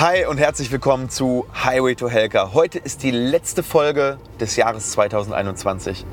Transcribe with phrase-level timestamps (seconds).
[0.00, 2.54] Hi und herzlich willkommen zu Highway to Helka.
[2.54, 6.06] Heute ist die letzte Folge des Jahres 2021.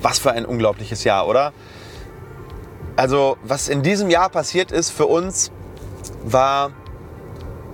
[0.00, 1.52] Was für ein unglaubliches Jahr, oder?
[2.96, 5.52] Also, was in diesem Jahr passiert ist für uns,
[6.24, 6.70] war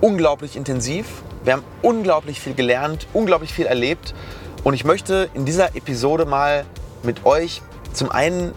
[0.01, 1.07] unglaublich intensiv.
[1.45, 4.17] Wir haben unglaublich viel gelernt, unglaublich viel erlebt.
[4.65, 6.65] Und ich möchte in dieser Episode mal
[7.05, 7.63] mit euch
[7.93, 8.55] zum einen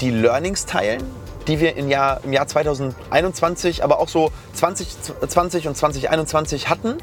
[0.00, 1.04] die Learnings teilen,
[1.46, 6.98] die wir im Jahr, im Jahr 2021, aber auch so 2020 und 2021 hatten.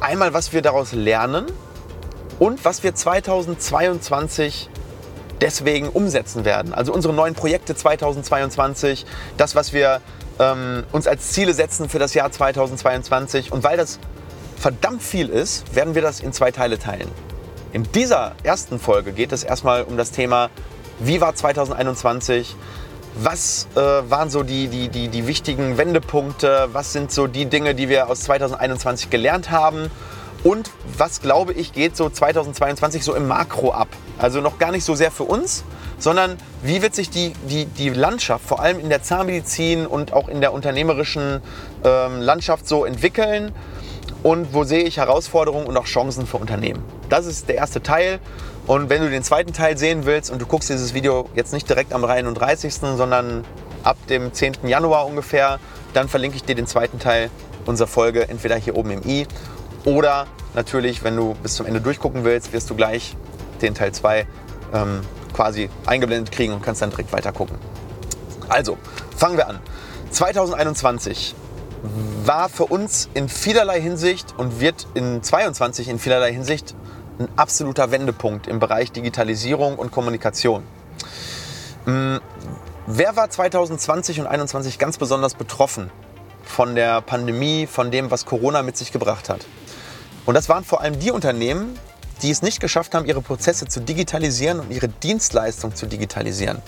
[0.00, 1.46] Einmal, was wir daraus lernen
[2.38, 4.70] und was wir 2022
[5.40, 6.74] deswegen umsetzen werden.
[6.74, 9.06] Also unsere neuen Projekte 2022,
[9.36, 10.00] das, was wir
[10.38, 13.52] ähm, uns als Ziele setzen für das Jahr 2022.
[13.52, 13.98] Und weil das
[14.56, 17.10] verdammt viel ist, werden wir das in zwei Teile teilen.
[17.72, 20.50] In dieser ersten Folge geht es erstmal um das Thema,
[20.98, 22.56] wie war 2021?
[23.14, 26.68] Was äh, waren so die, die, die, die wichtigen Wendepunkte?
[26.72, 29.90] Was sind so die Dinge, die wir aus 2021 gelernt haben?
[30.42, 33.88] Und was, glaube ich, geht so 2022 so im Makro ab?
[34.16, 35.64] Also noch gar nicht so sehr für uns,
[35.98, 40.28] sondern wie wird sich die, die, die Landschaft, vor allem in der Zahnmedizin und auch
[40.28, 41.42] in der unternehmerischen
[41.84, 43.52] ähm, Landschaft so entwickeln?
[44.22, 46.82] Und wo sehe ich Herausforderungen und auch Chancen für Unternehmen?
[47.08, 48.20] Das ist der erste Teil.
[48.70, 51.68] Und wenn du den zweiten Teil sehen willst und du guckst dieses Video jetzt nicht
[51.68, 53.44] direkt am 31., sondern
[53.82, 54.58] ab dem 10.
[54.62, 55.58] Januar ungefähr,
[55.92, 57.30] dann verlinke ich dir den zweiten Teil
[57.66, 59.26] unserer Folge entweder hier oben im i
[59.84, 63.16] oder natürlich, wenn du bis zum Ende durchgucken willst, wirst du gleich
[63.60, 64.24] den Teil 2
[64.72, 65.00] ähm,
[65.34, 67.58] quasi eingeblendet kriegen und kannst dann direkt weiter gucken.
[68.48, 68.78] Also,
[69.16, 69.58] fangen wir an.
[70.12, 71.34] 2021
[72.24, 76.76] war für uns in vielerlei Hinsicht und wird in 2022 in vielerlei Hinsicht
[77.20, 80.64] ein absoluter Wendepunkt im Bereich Digitalisierung und Kommunikation.
[81.84, 82.20] Hm,
[82.86, 85.90] wer war 2020 und 2021 ganz besonders betroffen
[86.44, 89.46] von der Pandemie, von dem, was Corona mit sich gebracht hat?
[90.26, 91.78] Und das waren vor allem die Unternehmen,
[92.22, 96.60] die es nicht geschafft haben, ihre Prozesse zu digitalisieren und ihre Dienstleistung zu digitalisieren.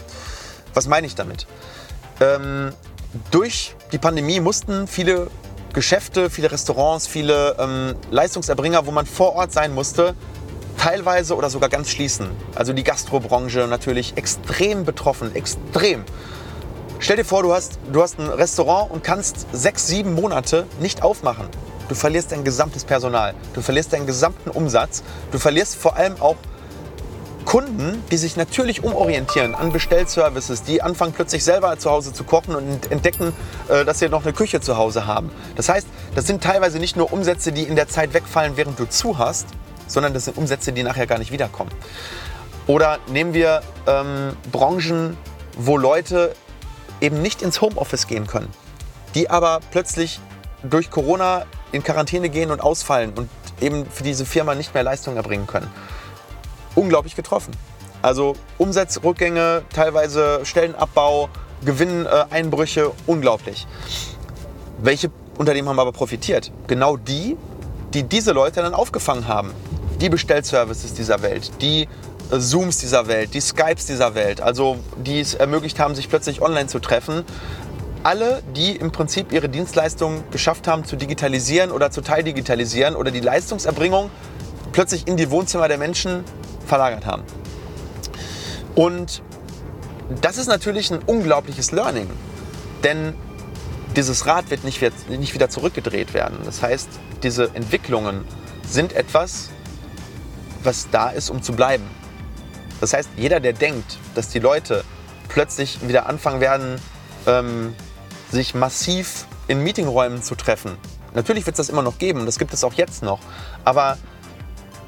[0.74, 1.46] Was meine ich damit?
[2.20, 2.72] Ähm,
[3.30, 5.28] durch die Pandemie mussten viele
[5.72, 10.14] Geschäfte, viele Restaurants, viele ähm, Leistungserbringer, wo man vor Ort sein musste,
[10.82, 12.26] teilweise oder sogar ganz schließen.
[12.56, 16.04] Also die Gastrobranche natürlich extrem betroffen, extrem.
[16.98, 21.04] Stell dir vor, du hast, du hast ein Restaurant und kannst sechs, sieben Monate nicht
[21.04, 21.46] aufmachen.
[21.88, 26.36] Du verlierst dein gesamtes Personal, du verlierst deinen gesamten Umsatz, du verlierst vor allem auch
[27.44, 32.56] Kunden, die sich natürlich umorientieren an Bestellservices, die anfangen plötzlich selber zu Hause zu kochen
[32.56, 33.32] und entdecken,
[33.68, 35.30] äh, dass sie noch eine Küche zu Hause haben.
[35.54, 38.88] Das heißt, das sind teilweise nicht nur Umsätze, die in der Zeit wegfallen, während du
[38.88, 39.46] zu hast,
[39.92, 41.70] sondern das sind Umsätze, die nachher gar nicht wiederkommen.
[42.66, 45.16] Oder nehmen wir ähm, Branchen,
[45.56, 46.34] wo Leute
[47.00, 48.48] eben nicht ins Homeoffice gehen können,
[49.14, 50.20] die aber plötzlich
[50.62, 53.28] durch Corona in Quarantäne gehen und ausfallen und
[53.60, 55.68] eben für diese Firma nicht mehr Leistung erbringen können.
[56.74, 57.52] Unglaublich getroffen.
[58.00, 61.28] Also Umsatzrückgänge, teilweise Stellenabbau,
[61.64, 63.66] Gewinneinbrüche, unglaublich.
[64.78, 66.50] Welche Unternehmen haben aber profitiert?
[66.66, 67.36] Genau die,
[67.94, 69.52] die diese Leute dann aufgefangen haben.
[70.02, 71.86] Die Bestellservices dieser Welt, die
[72.32, 76.42] äh, Zooms dieser Welt, die Skypes dieser Welt, also die es ermöglicht haben, sich plötzlich
[76.42, 77.22] online zu treffen,
[78.02, 83.20] alle, die im Prinzip ihre Dienstleistungen geschafft haben zu digitalisieren oder zu teildigitalisieren oder die
[83.20, 84.10] Leistungserbringung
[84.72, 86.24] plötzlich in die Wohnzimmer der Menschen
[86.66, 87.22] verlagert haben.
[88.74, 89.22] Und
[90.20, 92.10] das ist natürlich ein unglaubliches Learning,
[92.82, 93.14] denn
[93.94, 96.38] dieses Rad wird nicht wieder zurückgedreht werden.
[96.44, 96.88] Das heißt,
[97.22, 98.24] diese Entwicklungen
[98.66, 99.50] sind etwas,
[100.64, 101.84] was da ist, um zu bleiben.
[102.80, 104.84] Das heißt, jeder, der denkt, dass die Leute
[105.28, 106.80] plötzlich wieder anfangen werden,
[107.26, 107.74] ähm,
[108.30, 110.76] sich massiv in Meetingräumen zu treffen.
[111.14, 113.20] Natürlich wird es das immer noch geben, das gibt es auch jetzt noch.
[113.64, 113.98] Aber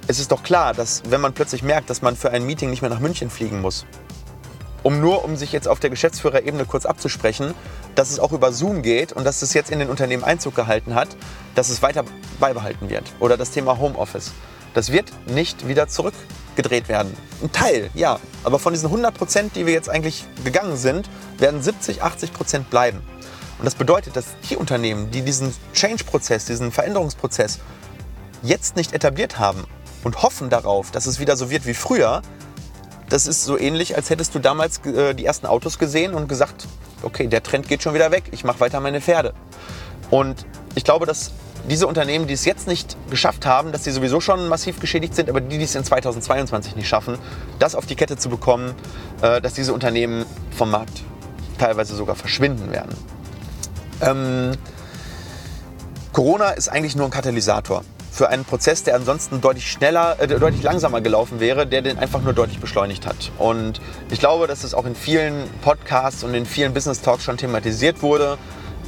[0.06, 2.82] es ist doch klar, dass wenn man plötzlich merkt, dass man für ein Meeting nicht
[2.82, 3.86] mehr nach München fliegen muss,
[4.82, 7.54] um nur, um sich jetzt auf der Geschäftsführerebene kurz abzusprechen,
[7.94, 10.94] dass es auch über Zoom geht und dass es jetzt in den Unternehmen Einzug gehalten
[10.94, 11.08] hat,
[11.54, 12.04] dass es weiter
[12.38, 13.04] beibehalten wird.
[13.20, 14.32] Oder das Thema Homeoffice.
[14.74, 17.16] Das wird nicht wieder zurückgedreht werden.
[17.42, 18.18] Ein Teil, ja.
[18.42, 22.70] Aber von diesen 100 Prozent, die wir jetzt eigentlich gegangen sind, werden 70, 80 Prozent
[22.70, 23.00] bleiben.
[23.58, 27.60] Und das bedeutet, dass die Unternehmen, die diesen Change-Prozess, diesen Veränderungsprozess
[28.42, 29.64] jetzt nicht etabliert haben
[30.02, 32.20] und hoffen darauf, dass es wieder so wird wie früher,
[33.08, 36.66] das ist so ähnlich, als hättest du damals äh, die ersten Autos gesehen und gesagt,
[37.02, 39.34] okay, der Trend geht schon wieder weg, ich mache weiter meine Pferde.
[40.10, 41.32] Und ich glaube, dass
[41.68, 45.30] diese Unternehmen, die es jetzt nicht geschafft haben, dass sie sowieso schon massiv geschädigt sind,
[45.30, 47.18] aber die, die es in 2022 nicht schaffen,
[47.58, 48.74] das auf die Kette zu bekommen,
[49.22, 51.02] äh, dass diese Unternehmen vom Markt
[51.58, 52.94] teilweise sogar verschwinden werden.
[54.00, 54.52] Ähm,
[56.12, 57.82] Corona ist eigentlich nur ein Katalysator
[58.14, 62.22] für einen Prozess, der ansonsten deutlich schneller, äh, deutlich langsamer gelaufen wäre, der den einfach
[62.22, 63.32] nur deutlich beschleunigt hat.
[63.38, 63.80] Und
[64.10, 68.02] ich glaube, dass es auch in vielen Podcasts und in vielen Business Talks schon thematisiert
[68.02, 68.38] wurde.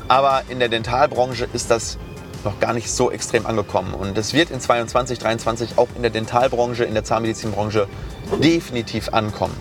[0.07, 1.99] Aber in der Dentalbranche ist das
[2.47, 3.93] noch gar nicht so extrem angekommen.
[3.93, 7.89] Und es wird in 2022, 2023 auch in der Dentalbranche, in der Zahnmedizinbranche
[8.43, 9.55] definitiv ankommen.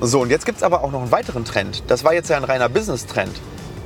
[0.00, 1.82] So, und jetzt gibt es aber auch noch einen weiteren Trend.
[1.88, 3.32] Das war jetzt ja ein reiner Business-Trend.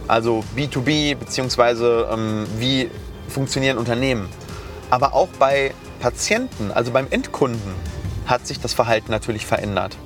[0.07, 2.91] Also B2B, beziehungsweise ähm, wie
[3.29, 4.29] funktionieren Unternehmen.
[4.91, 7.75] Aber auch bei Patienten, also beim Endkunden,
[8.27, 9.97] hat sich das Verhalten natürlich verändert.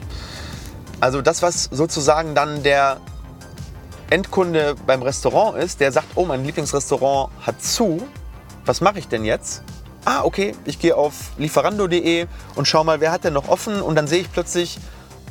[1.00, 2.98] Also das, was sozusagen dann der
[4.10, 8.08] Endkunde beim Restaurant ist, der sagt, oh, mein Lieblingsrestaurant hat zu,
[8.68, 9.62] was mache ich denn jetzt?
[10.04, 13.96] Ah, okay, ich gehe auf lieferando.de und schaue mal, wer hat denn noch offen und
[13.96, 14.78] dann sehe ich plötzlich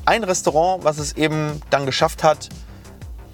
[0.05, 2.49] ein Restaurant, was es eben dann geschafft hat,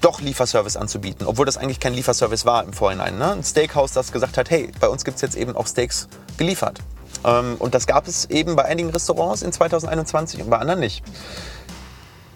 [0.01, 3.17] doch Lieferservice anzubieten, obwohl das eigentlich kein Lieferservice war im Vorhinein.
[3.17, 3.31] Ne?
[3.31, 6.79] Ein Steakhouse, das gesagt hat, hey, bei uns gibt es jetzt eben auch Steaks geliefert.
[7.23, 11.03] Ähm, und das gab es eben bei einigen Restaurants in 2021 und bei anderen nicht.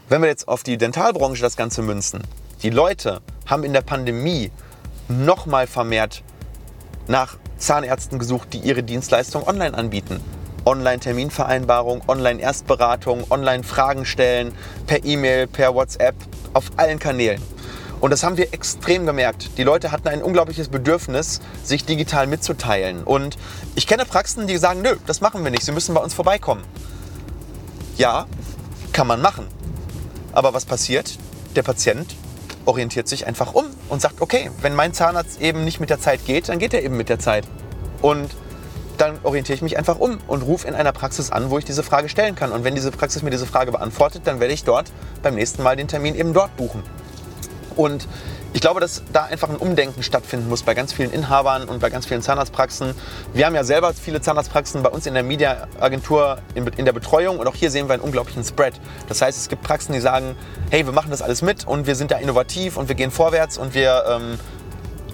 [0.08, 2.22] Wenn wir jetzt auf die Dentalbranche das Ganze münzen,
[2.64, 4.52] die Leute haben in der Pandemie
[5.10, 6.24] nochmal vermehrt
[7.08, 10.22] nach Zahnärzten gesucht, die ihre Dienstleistung online anbieten.
[10.66, 14.54] Online-Terminvereinbarung, Online-Erstberatung, Online-Fragen stellen,
[14.86, 16.16] per E-Mail, per WhatsApp,
[16.54, 17.42] auf allen Kanälen.
[18.00, 19.58] Und das haben wir extrem gemerkt.
[19.58, 23.04] Die Leute hatten ein unglaubliches Bedürfnis, sich digital mitzuteilen.
[23.04, 23.38] Und
[23.76, 26.64] ich kenne Praxen, die sagen, nö, das machen wir nicht, Sie müssen bei uns vorbeikommen.
[27.98, 28.28] Ja,
[28.94, 29.48] kann man machen.
[30.32, 31.18] Aber was passiert?
[31.56, 32.14] Der Patient
[32.68, 36.26] orientiert sich einfach um und sagt, okay, wenn mein Zahnarzt eben nicht mit der Zeit
[36.26, 37.48] geht, dann geht er eben mit der Zeit.
[38.02, 38.30] Und
[38.98, 41.84] dann orientiere ich mich einfach um und rufe in einer Praxis an, wo ich diese
[41.84, 42.52] Frage stellen kann.
[42.52, 44.92] Und wenn diese Praxis mir diese Frage beantwortet, dann werde ich dort
[45.22, 46.84] beim nächsten Mal den Termin eben dort buchen.
[47.76, 48.08] Und
[48.54, 51.90] ich glaube, dass da einfach ein Umdenken stattfinden muss bei ganz vielen Inhabern und bei
[51.90, 52.94] ganz vielen Zahnarztpraxen.
[53.34, 57.48] Wir haben ja selber viele Zahnarztpraxen bei uns in der Mediaagentur in der Betreuung und
[57.48, 58.74] auch hier sehen wir einen unglaublichen Spread.
[59.10, 60.36] Das heißt, es gibt Praxen, die sagen,
[60.70, 63.58] hey, wir machen das alles mit und wir sind da innovativ und wir gehen vorwärts
[63.58, 64.40] und wir ähm,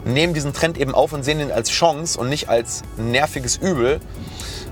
[0.06, 4.00] nehmen diesen Trend eben auf und sehen ihn als Chance und nicht als nerviges Übel.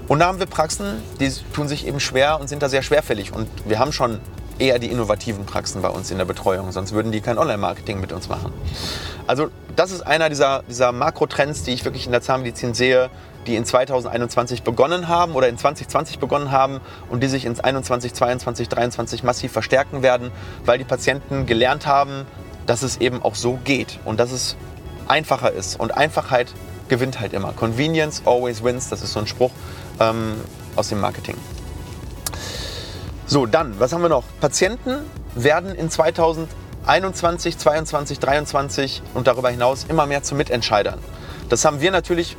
[0.07, 3.33] Und da haben wir Praxen, die tun sich eben schwer und sind da sehr schwerfällig.
[3.33, 4.19] Und wir haben schon
[4.61, 8.13] eher die innovativen Praxen bei uns in der Betreuung, sonst würden die kein Online-Marketing mit
[8.13, 8.53] uns machen.
[9.27, 13.09] Also das ist einer dieser, dieser Makrotrends, die ich wirklich in der Zahnmedizin sehe,
[13.47, 16.79] die in 2021 begonnen haben oder in 2020 begonnen haben
[17.09, 20.31] und die sich in 2021, 2022, 2023 massiv verstärken werden,
[20.63, 22.27] weil die Patienten gelernt haben,
[22.67, 24.55] dass es eben auch so geht und dass es
[25.07, 25.79] einfacher ist.
[25.79, 26.53] Und Einfachheit
[26.87, 27.53] gewinnt halt immer.
[27.53, 29.51] Convenience always wins, das ist so ein Spruch
[29.99, 30.35] ähm,
[30.75, 31.35] aus dem Marketing.
[33.31, 34.25] So, dann, was haben wir noch?
[34.41, 40.99] Patienten werden in 2021, 22, 23 und darüber hinaus immer mehr zu Mitentscheidern.
[41.47, 42.35] Das haben wir natürlich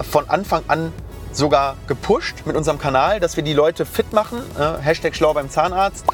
[0.00, 0.92] von Anfang an
[1.32, 4.38] sogar gepusht mit unserem Kanal, dass wir die Leute fit machen.
[4.56, 6.04] Äh, Hashtag schlau beim Zahnarzt.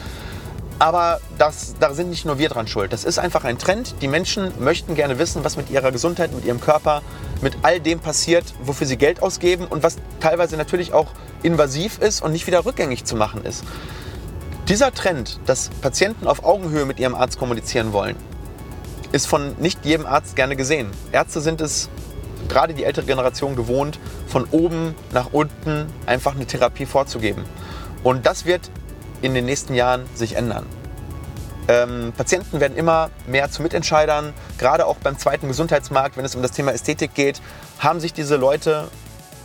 [0.81, 2.95] Aber das, da sind nicht nur wir dran schuld.
[2.95, 3.97] Das ist einfach ein Trend.
[4.01, 7.03] Die Menschen möchten gerne wissen, was mit ihrer Gesundheit, mit ihrem Körper,
[7.43, 11.09] mit all dem passiert, wofür sie Geld ausgeben und was teilweise natürlich auch
[11.43, 13.63] invasiv ist und nicht wieder rückgängig zu machen ist.
[14.71, 18.17] Dieser Trend, dass Patienten auf Augenhöhe mit ihrem Arzt kommunizieren wollen,
[19.13, 20.91] ist von nicht jedem Arzt gerne gesehen.
[21.13, 21.91] Ärzte sind es,
[22.49, 27.45] gerade die ältere Generation, gewohnt, von oben nach unten einfach eine Therapie vorzugeben.
[28.03, 28.71] Und das wird
[29.23, 30.67] in den nächsten Jahren sich ändern.
[31.69, 34.33] Ähm, Patienten werden immer mehr zu Mitentscheidern.
[34.59, 37.41] Gerade auch beim zweiten Gesundheitsmarkt, wenn es um das Thema Ästhetik geht,
[37.79, 38.89] haben sich diese Leute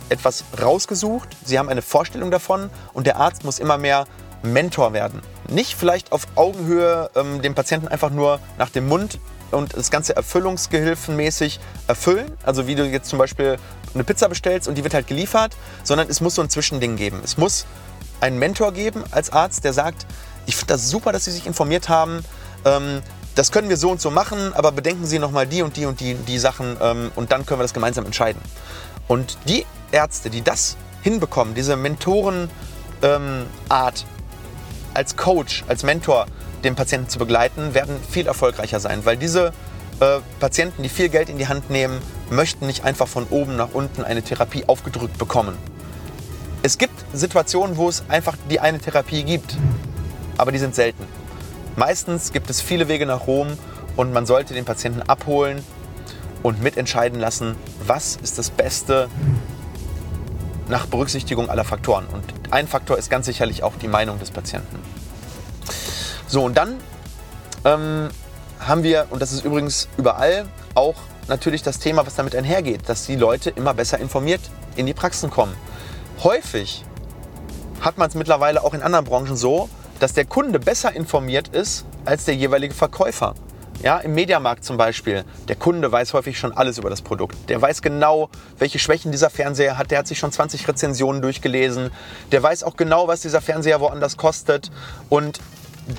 [0.08, 1.28] etwas rausgesucht.
[1.44, 4.06] Sie haben eine Vorstellung davon und der Arzt muss immer mehr
[4.42, 5.20] Mentor werden.
[5.48, 9.18] Nicht vielleicht auf Augenhöhe ähm, dem Patienten einfach nur nach dem Mund
[9.50, 12.32] und das Ganze erfüllungsgehilfenmäßig erfüllen.
[12.42, 13.56] Also wie du jetzt zum Beispiel
[13.94, 17.20] eine Pizza bestellst und die wird halt geliefert, sondern es muss so ein Zwischending geben.
[17.24, 17.66] Es muss
[18.20, 20.06] einen Mentor geben als Arzt, der sagt,
[20.46, 22.24] ich finde das super, dass Sie sich informiert haben.
[22.64, 23.02] Ähm,
[23.34, 26.00] das können wir so und so machen, aber bedenken Sie nochmal die und die und
[26.00, 28.40] die, die Sachen ähm, und dann können wir das gemeinsam entscheiden.
[29.08, 32.48] Und die Ärzte, die das hinbekommen, diese Mentorenart
[33.02, 33.46] ähm,
[34.94, 36.26] als Coach, als Mentor
[36.64, 39.52] den Patienten zu begleiten, werden viel erfolgreicher sein, weil diese
[40.00, 43.72] äh, Patienten, die viel Geld in die Hand nehmen, möchten nicht einfach von oben nach
[43.72, 45.56] unten eine Therapie aufgedrückt bekommen.
[46.66, 49.56] Es gibt Situationen, wo es einfach die eine Therapie gibt,
[50.36, 51.06] aber die sind selten.
[51.76, 53.56] Meistens gibt es viele Wege nach Rom
[53.94, 55.62] und man sollte den Patienten abholen
[56.42, 57.54] und mitentscheiden lassen,
[57.86, 59.08] was ist das Beste
[60.66, 62.04] nach Berücksichtigung aller Faktoren.
[62.12, 64.80] Und ein Faktor ist ganz sicherlich auch die Meinung des Patienten.
[66.26, 66.78] So, und dann
[67.64, 68.08] ähm,
[68.58, 70.96] haben wir, und das ist übrigens überall, auch
[71.28, 74.40] natürlich das Thema, was damit einhergeht, dass die Leute immer besser informiert
[74.74, 75.54] in die Praxen kommen.
[76.22, 76.84] Häufig
[77.80, 79.68] hat man es mittlerweile auch in anderen Branchen so,
[80.00, 83.34] dass der Kunde besser informiert ist als der jeweilige Verkäufer.
[83.82, 85.24] Ja, Im Mediamarkt zum Beispiel.
[85.48, 87.36] Der Kunde weiß häufig schon alles über das Produkt.
[87.50, 89.90] Der weiß genau, welche Schwächen dieser Fernseher hat.
[89.90, 91.90] Der hat sich schon 20 Rezensionen durchgelesen.
[92.32, 94.70] Der weiß auch genau, was dieser Fernseher woanders kostet.
[95.10, 95.40] Und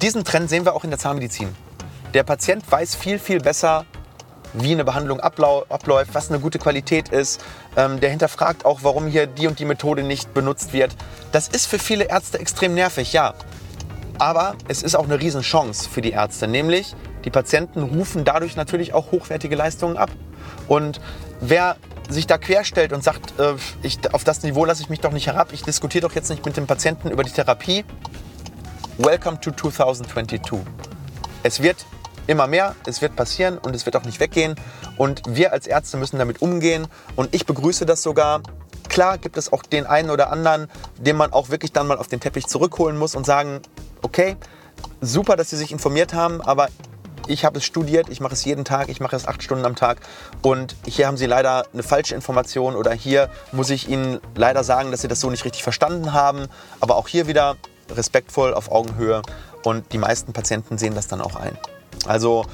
[0.02, 1.56] diesen Trend sehen wir auch in der Zahnmedizin.
[2.16, 3.86] Der Patient weiß viel, viel besser,
[4.62, 7.44] wie eine Behandlung abläuft, was eine gute Qualität ist.
[7.76, 10.96] Ähm, der hinterfragt auch, warum hier die und die Methode nicht benutzt wird.
[11.32, 13.34] Das ist für viele Ärzte extrem nervig, ja.
[14.20, 18.94] Aber es ist auch eine Riesenchance für die Ärzte, nämlich die Patienten rufen dadurch natürlich
[18.94, 20.10] auch hochwertige Leistungen ab.
[20.68, 21.00] Und
[21.40, 21.76] wer
[22.10, 25.28] sich da querstellt und sagt, äh, ich, auf das Niveau lasse ich mich doch nicht
[25.28, 27.84] herab, ich diskutiere doch jetzt nicht mit dem Patienten über die Therapie,
[28.98, 30.42] welcome to 2022.
[31.44, 31.86] Es wird
[32.28, 34.56] immer mehr, es wird passieren und es wird auch nicht weggehen.
[34.98, 36.88] Und wir als Ärzte müssen damit umgehen.
[37.16, 38.42] Und ich begrüße das sogar.
[38.90, 42.08] Klar gibt es auch den einen oder anderen, den man auch wirklich dann mal auf
[42.08, 43.62] den Teppich zurückholen muss und sagen,
[44.02, 44.38] okay,
[45.02, 46.70] super, dass Sie sich informiert haben, aber
[47.28, 49.76] ich habe es studiert, ich mache es jeden Tag, ich mache es acht Stunden am
[49.76, 50.00] Tag
[50.42, 54.92] und hier haben Sie leider eine falsche Information oder hier muss ich Ihnen leider sagen,
[54.92, 56.48] dass Sie das so nicht richtig verstanden haben.
[56.80, 57.58] Aber auch hier wieder
[57.92, 59.22] respektvoll auf Augenhöhe
[59.64, 61.58] und die meisten Patienten sehen das dann auch ein.
[62.06, 62.46] Also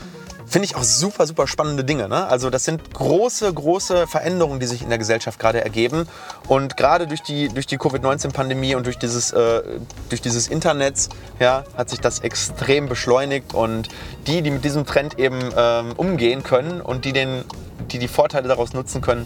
[0.45, 2.07] finde ich auch super, super spannende Dinge.
[2.07, 2.27] Ne?
[2.27, 6.07] Also das sind große, große Veränderungen, die sich in der Gesellschaft gerade ergeben.
[6.47, 9.63] Und gerade durch die, durch die Covid-19-Pandemie und durch dieses, äh,
[10.09, 11.09] durch dieses Internet
[11.39, 13.53] ja, hat sich das extrem beschleunigt.
[13.53, 13.89] Und
[14.27, 17.45] die, die mit diesem Trend eben ähm, umgehen können und die, den,
[17.91, 19.25] die die Vorteile daraus nutzen können,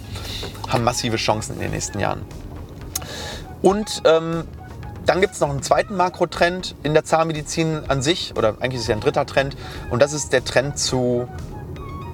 [0.69, 2.21] haben massive Chancen in den nächsten Jahren.
[3.61, 4.45] Und ähm,
[5.07, 8.81] dann gibt es noch einen zweiten Makrotrend in der Zahnmedizin an sich, oder eigentlich ist
[8.81, 9.55] es ja ein dritter Trend,
[9.89, 11.27] und das ist der Trend zu,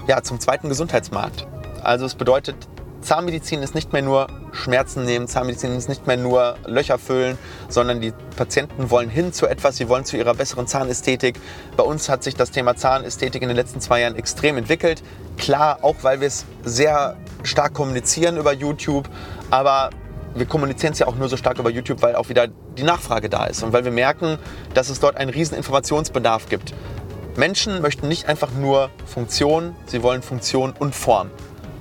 [0.08, 1.48] ja, zum zweiten Gesundheitsmarkt.
[1.82, 2.56] Also es bedeutet,
[3.02, 8.00] Zahnmedizin ist nicht mehr nur Schmerzen nehmen, Zahnmedizin ist nicht mehr nur Löcher füllen, sondern
[8.00, 11.40] die Patienten wollen hin zu etwas, sie wollen zu ihrer besseren Zahnästhetik.
[11.76, 15.04] Bei uns hat sich das Thema Zahnästhetik in den letzten zwei Jahren extrem entwickelt.
[15.38, 19.10] Klar, auch weil wir es sehr stark kommunizieren über YouTube,
[19.50, 19.90] aber
[20.36, 23.30] wir kommunizieren es ja auch nur so stark über YouTube, weil auch wieder die Nachfrage
[23.30, 24.38] da ist und weil wir merken,
[24.74, 26.74] dass es dort einen riesen Informationsbedarf gibt.
[27.36, 31.32] Menschen möchten nicht einfach nur Funktion, sie wollen Funktion und Form.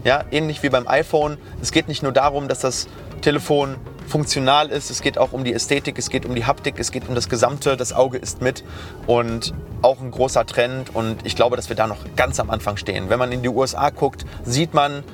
[0.05, 1.37] Ja, ähnlich wie beim iPhone.
[1.61, 2.89] Es geht nicht nur darum, dass das
[3.21, 6.91] Telefon funktional ist, es geht auch um die Ästhetik, es geht um die Haptik, es
[6.91, 8.65] geht um das Gesamte, das Auge ist mit
[9.07, 12.77] und auch ein großer Trend und ich glaube, dass wir da noch ganz am Anfang
[12.77, 13.09] stehen.
[13.09, 15.05] Wenn man in die USA guckt, sieht man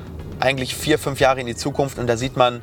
[0.41, 2.61] eigentlich vier, fünf Jahre in die Zukunft und da sieht man,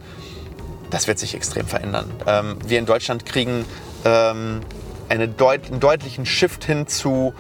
[0.96, 2.10] das wird sich extrem verändern.
[2.26, 3.66] Ähm, wir in Deutschland kriegen
[4.06, 4.62] ähm,
[5.10, 7.34] eine deut einen deutlichen Shift hin zu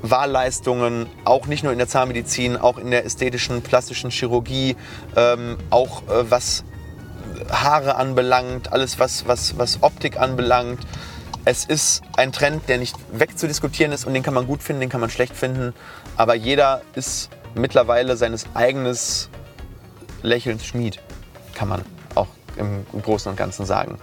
[0.00, 4.76] Wahlleistungen, auch nicht nur in der Zahnmedizin, auch in der ästhetischen, plastischen Chirurgie,
[5.16, 6.64] ähm, auch äh, was
[7.50, 10.80] Haare anbelangt, alles was, was, was Optik anbelangt.
[11.44, 14.88] Es ist ein Trend, der nicht wegzudiskutieren ist und den kann man gut finden, den
[14.88, 15.74] kann man schlecht finden.
[16.16, 18.96] Aber jeder ist mittlerweile seines eigenen
[20.22, 21.00] Lächelns Schmied,
[21.54, 21.82] kann man
[22.56, 23.98] im, Großen und Ganzen sagen.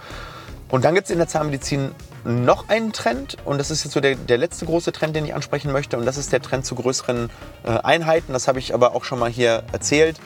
[0.68, 1.90] Und dann gibt es in der Zahnmedizin
[2.24, 5.34] noch einen Trend und das ist jetzt so der, der letzte große Trend, den ich
[5.34, 7.30] ansprechen möchte und das ist der Trend zu größeren
[7.64, 8.32] äh, Einheiten.
[8.32, 10.20] Das habe ich aber auch schon mal hier erzählt.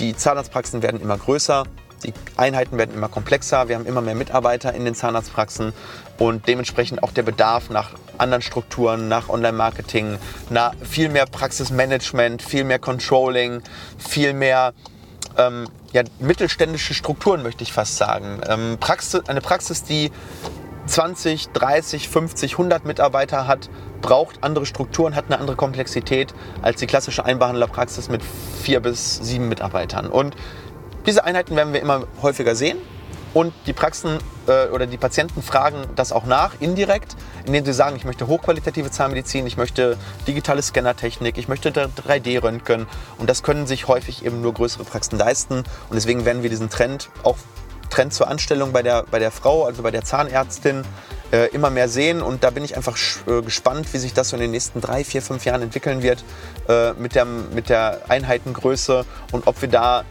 [0.00, 1.64] Die Zahnarztpraxen werden immer größer,
[2.04, 5.72] die Einheiten werden immer komplexer, wir haben immer mehr Mitarbeiter in den Zahnarztpraxen
[6.18, 10.18] und dementsprechend auch der Bedarf nach anderen Strukturen, nach Online-Marketing,
[10.50, 13.62] nach viel mehr Praxismanagement, viel mehr Controlling,
[13.98, 14.74] viel mehr
[15.36, 18.40] ähm, ja, mittelständische Strukturen, möchte ich fast sagen.
[18.48, 20.10] Ähm, Praxis, eine Praxis, die
[20.86, 26.86] 20, 30, 50, 100 Mitarbeiter hat, braucht andere Strukturen, hat eine andere Komplexität als die
[26.86, 28.22] klassische Einbehandlerpraxis mit
[28.62, 30.08] vier bis sieben Mitarbeitern.
[30.08, 30.36] Und
[31.06, 32.78] diese Einheiten werden wir immer häufiger sehen.
[33.34, 37.96] Und die Praxen äh, oder die Patienten fragen das auch nach, indirekt, indem sie sagen,
[37.96, 42.86] ich möchte hochqualitative Zahnmedizin, ich möchte digitale Scannertechnik, ich möchte 3D-Röntgen.
[43.18, 45.58] Und das können sich häufig eben nur größere Praxen leisten.
[45.58, 47.36] Und deswegen werden wir diesen Trend, auch
[47.90, 50.84] Trend zur Anstellung bei der, bei der Frau, also bei der Zahnärztin,
[51.32, 52.22] äh, immer mehr sehen.
[52.22, 55.02] Und da bin ich einfach äh, gespannt, wie sich das so in den nächsten drei,
[55.02, 56.22] vier, fünf Jahren entwickeln wird
[56.68, 60.04] äh, mit, der, mit der Einheitengröße und ob wir da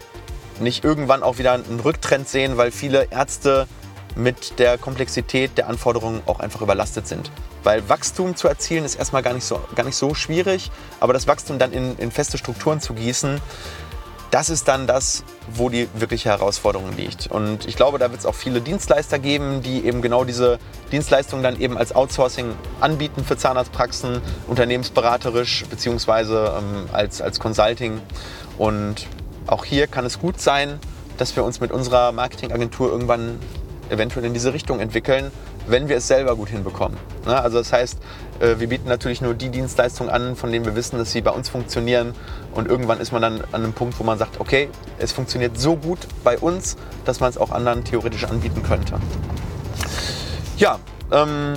[0.60, 3.66] nicht irgendwann auch wieder einen Rücktrend sehen, weil viele Ärzte
[4.16, 7.30] mit der Komplexität der Anforderungen auch einfach überlastet sind.
[7.64, 10.70] Weil Wachstum zu erzielen ist erstmal gar nicht so, gar nicht so schwierig,
[11.00, 13.40] aber das Wachstum dann in, in feste Strukturen zu gießen,
[14.34, 17.28] das ist dann das, wo die wirkliche Herausforderung liegt.
[17.28, 20.58] Und ich glaube, da wird es auch viele Dienstleister geben, die eben genau diese
[20.90, 28.00] Dienstleistungen dann eben als Outsourcing anbieten für Zahnarztpraxen, unternehmensberaterisch beziehungsweise ähm, als, als Consulting.
[28.58, 29.06] Und
[29.46, 30.78] auch hier kann es gut sein,
[31.18, 33.38] dass wir uns mit unserer Marketingagentur irgendwann
[33.90, 35.30] eventuell in diese Richtung entwickeln,
[35.66, 36.98] wenn wir es selber gut hinbekommen.
[37.26, 37.40] Ne?
[37.40, 37.98] Also das heißt,
[38.40, 41.30] äh, wir bieten natürlich nur die Dienstleistungen an, von denen wir wissen, dass sie bei
[41.30, 42.14] uns funktionieren.
[42.54, 45.76] Und irgendwann ist man dann an einem Punkt, wo man sagt, okay, es funktioniert so
[45.76, 48.94] gut bei uns, dass man es auch anderen theoretisch anbieten könnte.
[50.56, 50.78] Ja,
[51.10, 51.54] ähm,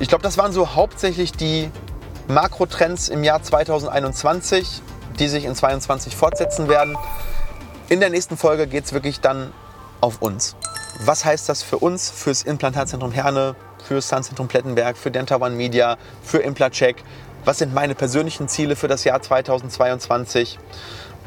[0.00, 1.70] ich glaube, das waren so hauptsächlich die
[2.28, 4.82] Makrotrends im Jahr 2021,
[5.18, 6.96] die sich in 2022 fortsetzen werden.
[7.88, 9.52] In der nächsten Folge geht es wirklich dann
[10.00, 10.56] auf uns.
[11.00, 13.56] Was heißt das für uns, fürs Implantatzentrum Herne,
[13.86, 17.02] für das Zahnzentrum Plettenberg, für Dental One Media, für Implatcheck?
[17.44, 20.58] Was sind meine persönlichen Ziele für das Jahr 2022?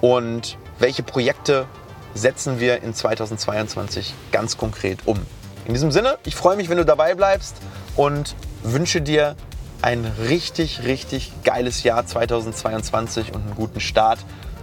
[0.01, 1.65] Und welche Projekte
[2.13, 5.19] setzen wir in 2022 ganz konkret um?
[5.65, 7.57] In diesem Sinne, ich freue mich, wenn du dabei bleibst
[7.95, 9.35] und wünsche dir
[9.81, 14.19] ein richtig, richtig geiles Jahr 2022 und einen guten Start.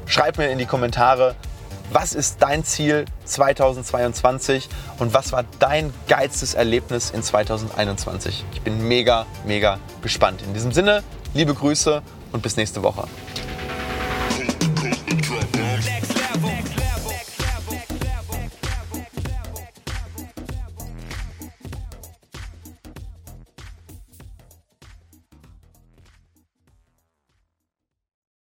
[0.06, 1.34] Schreib mir in die Kommentare,
[1.92, 4.68] was ist dein Ziel 2022
[4.98, 8.44] und was war dein geilstes Erlebnis in 2021?
[8.52, 10.42] Ich bin mega, mega gespannt.
[10.42, 11.02] In diesem Sinne,
[11.34, 12.02] liebe Grüße
[12.32, 13.06] und bis nächste Woche.